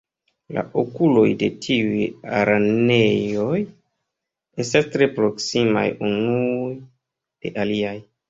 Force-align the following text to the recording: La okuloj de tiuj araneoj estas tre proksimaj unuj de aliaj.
La 0.55 0.61
okuloj 0.83 1.25
de 1.41 1.49
tiuj 1.65 2.05
araneoj 2.37 3.59
estas 4.65 4.89
tre 4.95 5.09
proksimaj 5.19 5.85
unuj 6.09 6.73
de 7.45 7.53
aliaj. 7.65 7.95